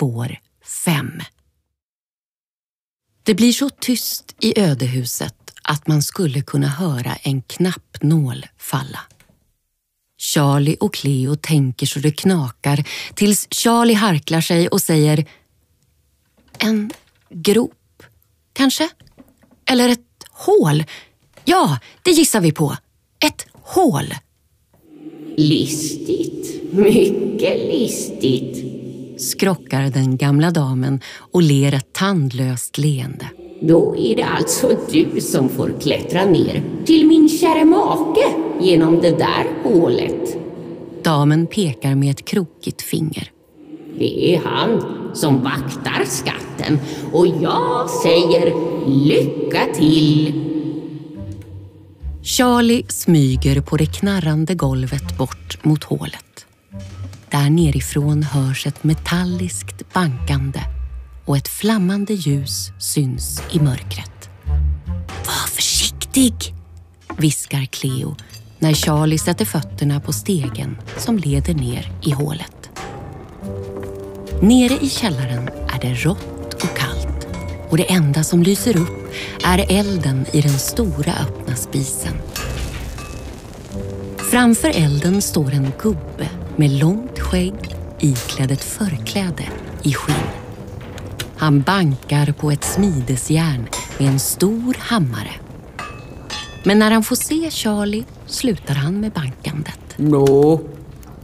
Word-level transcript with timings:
spår 0.00 0.38
5. 0.84 1.12
Det 3.22 3.34
blir 3.34 3.52
så 3.52 3.70
tyst 3.70 4.34
i 4.40 4.60
ödehuset 4.60 5.34
att 5.62 5.86
man 5.86 6.02
skulle 6.02 6.42
kunna 6.42 6.66
höra 6.68 7.14
en 7.14 7.42
knappnål 7.42 8.46
falla. 8.58 9.00
Charlie 10.18 10.76
och 10.80 10.94
Cleo 10.94 11.36
tänker 11.36 11.86
så 11.86 11.98
det 11.98 12.10
knakar 12.12 12.84
tills 13.14 13.48
Charlie 13.50 13.94
harklar 13.94 14.40
sig 14.40 14.68
och 14.68 14.80
säger 14.80 15.26
En 16.58 16.90
grop, 17.30 18.02
kanske? 18.52 18.88
Eller 19.66 19.88
ett 19.88 20.24
hål? 20.30 20.84
Ja, 21.44 21.78
det 22.02 22.10
gissar 22.10 22.40
vi 22.40 22.52
på. 22.52 22.76
Ett 23.24 23.46
hål. 23.52 24.14
Listigt, 25.36 26.72
mycket 26.72 27.58
listigt, 27.58 28.69
skrockar 29.20 29.90
den 29.90 30.16
gamla 30.16 30.50
damen 30.50 31.00
och 31.32 31.42
ler 31.42 31.74
ett 31.74 31.92
tandlöst 31.92 32.78
leende. 32.78 33.26
Då 33.62 33.96
är 33.96 34.16
det 34.16 34.24
alltså 34.24 34.76
du 34.92 35.20
som 35.20 35.48
får 35.48 35.72
klättra 35.80 36.24
ner 36.24 36.62
till 36.84 37.06
min 37.06 37.28
käre 37.28 37.64
make 37.64 38.24
genom 38.60 39.00
det 39.00 39.10
där 39.10 39.46
hålet. 39.64 40.36
Damen 41.02 41.46
pekar 41.46 41.94
med 41.94 42.10
ett 42.10 42.24
krokigt 42.24 42.82
finger. 42.82 43.30
Det 43.98 44.34
är 44.34 44.40
han 44.44 44.82
som 45.14 45.42
vaktar 45.42 46.04
skatten 46.04 46.78
och 47.12 47.26
jag 47.26 47.90
säger 47.90 48.52
lycka 48.88 49.74
till. 49.74 50.32
Charlie 52.22 52.84
smyger 52.88 53.60
på 53.60 53.76
det 53.76 53.86
knarrande 53.86 54.54
golvet 54.54 55.18
bort 55.18 55.64
mot 55.64 55.84
hålet. 55.84 56.46
Där 57.30 57.50
nerifrån 57.50 58.22
hörs 58.22 58.66
ett 58.66 58.84
metalliskt 58.84 59.92
bankande 59.92 60.60
och 61.24 61.36
ett 61.36 61.48
flammande 61.48 62.14
ljus 62.14 62.72
syns 62.78 63.42
i 63.50 63.60
mörkret. 63.60 64.30
Var 65.26 65.46
försiktig, 65.46 66.34
viskar 67.18 67.64
Cleo 67.64 68.16
när 68.58 68.72
Charlie 68.74 69.18
sätter 69.18 69.44
fötterna 69.44 70.00
på 70.00 70.12
stegen 70.12 70.76
som 70.96 71.18
leder 71.18 71.54
ner 71.54 71.92
i 72.02 72.10
hålet. 72.10 72.70
Nere 74.42 74.78
i 74.80 74.88
källaren 74.88 75.48
är 75.48 75.80
det 75.80 75.94
rått 75.94 76.54
och 76.54 76.76
kallt 76.76 77.26
och 77.70 77.76
det 77.76 77.92
enda 77.92 78.24
som 78.24 78.42
lyser 78.42 78.76
upp 78.76 79.12
är 79.44 79.66
elden 79.68 80.26
i 80.32 80.40
den 80.40 80.58
stora 80.58 81.12
öppna 81.12 81.56
spisen. 81.56 82.14
Framför 84.30 84.68
elden 84.68 85.22
står 85.22 85.52
en 85.52 85.72
gubbe 85.82 86.28
med 86.56 86.70
långt 86.70 87.19
skägg 87.30 87.76
iklädd 88.00 88.50
ett 88.50 88.64
förkläde 88.64 89.44
i 89.82 89.92
skinn. 89.94 90.16
Han 91.36 91.60
bankar 91.62 92.32
på 92.32 92.50
ett 92.50 92.64
smidesjärn 92.64 93.68
med 93.98 94.08
en 94.08 94.18
stor 94.20 94.76
hammare. 94.78 95.30
Men 96.64 96.78
när 96.78 96.90
han 96.90 97.02
får 97.02 97.16
se 97.16 97.50
Charlie 97.50 98.04
slutar 98.26 98.74
han 98.74 99.00
med 99.00 99.12
bankandet. 99.12 99.80
Nå, 99.96 100.60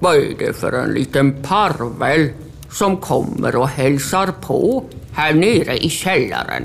vad 0.00 0.16
är 0.16 0.38
det 0.38 0.56
för 0.56 0.72
en 0.72 0.94
liten 0.94 1.42
parvel 1.42 2.30
som 2.70 2.96
kommer 2.96 3.56
och 3.56 3.68
hälsar 3.68 4.26
på 4.26 4.84
här 5.12 5.34
nere 5.34 5.76
i 5.76 5.90
källaren? 5.90 6.64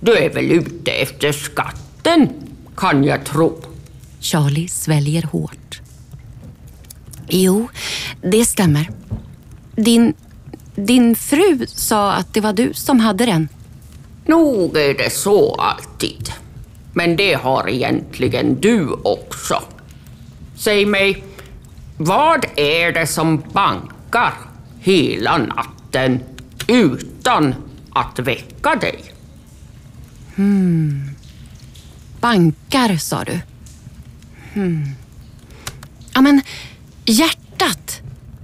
Du 0.00 0.16
är 0.16 0.30
väl 0.30 0.50
ute 0.50 0.90
efter 0.90 1.32
skatten, 1.32 2.28
kan 2.76 3.04
jag 3.04 3.24
tro? 3.24 3.62
Charlie 4.20 4.68
sväljer 4.68 5.22
hårt. 5.22 5.80
Jo, 7.32 7.68
det 8.22 8.44
stämmer. 8.44 8.90
Din, 9.76 10.14
din 10.74 11.16
fru 11.16 11.66
sa 11.66 12.12
att 12.12 12.34
det 12.34 12.40
var 12.40 12.52
du 12.52 12.74
som 12.74 13.00
hade 13.00 13.26
den. 13.26 13.48
Nog 14.26 14.76
är 14.76 14.94
det 14.94 15.12
så 15.12 15.54
alltid. 15.54 16.32
Men 16.92 17.16
det 17.16 17.34
har 17.34 17.68
egentligen 17.68 18.60
du 18.60 18.88
också. 19.02 19.62
Säg 20.56 20.86
mig, 20.86 21.24
vad 21.96 22.44
är 22.56 22.92
det 22.92 23.06
som 23.06 23.42
bankar 23.52 24.32
hela 24.80 25.38
natten 25.38 26.20
utan 26.66 27.54
att 27.92 28.18
väcka 28.18 28.74
dig? 28.74 29.04
Hmm. 30.36 31.10
Bankar, 32.20 32.96
sa 32.96 33.24
du? 33.24 33.40
Hmm. 34.52 34.88
Ja, 36.14 36.20
men 36.20 36.42
hjärtat. 37.04 37.49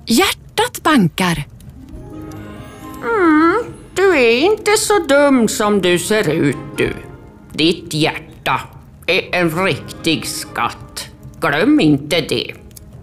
Hjärtat 0.09 0.83
bankar. 0.83 1.45
Mm, 3.03 3.65
du 3.95 4.17
är 4.17 4.39
inte 4.39 4.71
så 4.77 4.99
dum 4.99 5.49
som 5.49 5.81
du 5.81 5.99
ser 5.99 6.31
ut 6.31 6.57
du. 6.77 6.93
Ditt 7.53 7.95
hjärta 7.95 8.61
är 9.07 9.35
en 9.35 9.65
riktig 9.65 10.27
skatt. 10.27 11.09
Glöm 11.41 11.81
inte 11.81 12.21
det. 12.21 12.53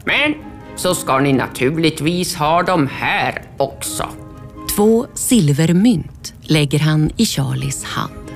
Men 0.05 0.35
så 0.75 0.95
ska 0.95 1.19
ni 1.19 1.33
naturligtvis 1.33 2.35
ha 2.35 2.63
de 2.63 2.87
här 2.87 3.41
också. 3.57 4.09
Två 4.75 5.07
silvermynt 5.13 6.33
lägger 6.41 6.79
han 6.79 7.11
i 7.17 7.25
Charlies 7.25 7.83
hand. 7.83 8.31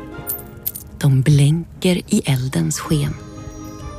De 0.98 1.22
blänker 1.22 1.96
i 2.08 2.22
eldens 2.26 2.80
sken. 2.80 3.14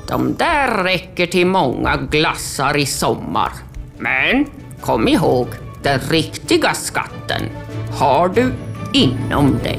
De 0.09 0.35
där 0.35 0.85
räcker 0.85 1.27
till 1.27 1.47
många 1.47 1.97
glassar 1.97 2.77
i 2.77 2.87
sommar. 2.87 3.68
Men 3.99 4.47
kom 4.81 5.09
ihåg, 5.09 5.49
den 5.83 6.01
riktiga 6.01 6.75
skatten 6.75 7.43
har 7.99 8.29
du 8.29 8.53
inom 8.93 9.59
dig. 9.63 9.79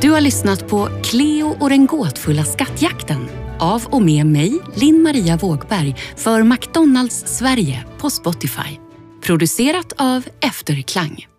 Du 0.00 0.10
har 0.10 0.20
lyssnat 0.20 0.68
på 0.68 0.88
Cleo 1.02 1.56
och 1.60 1.70
den 1.70 1.86
gåtfulla 1.86 2.44
skattjakten 2.44 3.28
av 3.60 3.86
och 3.86 4.02
med 4.02 4.26
mig, 4.26 4.60
Linn-Maria 4.74 5.36
Vågberg, 5.36 5.96
för 6.16 6.42
McDonalds 6.42 7.24
Sverige 7.26 7.84
på 7.98 8.10
Spotify. 8.10 8.78
Producerat 9.20 9.92
av 9.96 10.24
Efterklang. 10.40 11.31